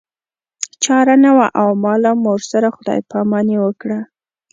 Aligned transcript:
چاره 0.83 1.15
نه 1.23 1.31
وه 1.35 1.47
او 1.61 1.69
ما 1.83 1.93
له 2.03 2.11
مور 2.23 2.39
سره 2.51 2.67
خدای 2.77 2.99
پاماني 3.11 3.57
وکړه 3.63 3.99